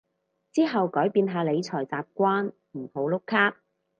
[0.51, 3.57] 之後改變下理財習慣唔好碌卡